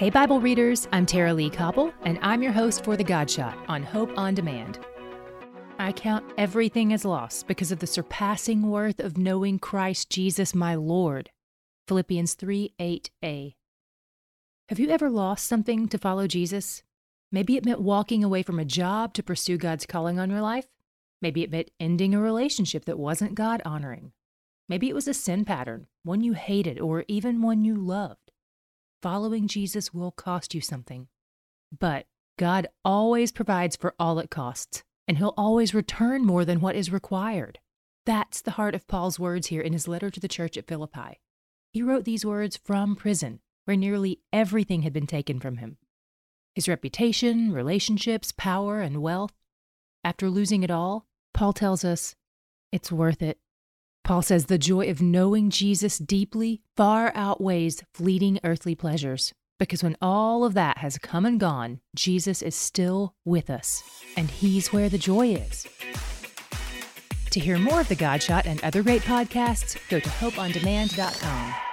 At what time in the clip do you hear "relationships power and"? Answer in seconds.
47.52-49.00